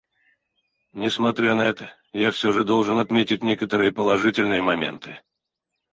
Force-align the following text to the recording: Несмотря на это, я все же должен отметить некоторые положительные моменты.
Несмотря 0.93 1.53
на 1.53 1.61
это, 1.61 1.93
я 2.11 2.31
все 2.31 2.51
же 2.51 2.63
должен 2.63 2.97
отметить 2.97 3.43
некоторые 3.43 3.91
положительные 3.91 4.63
моменты. 4.63 5.19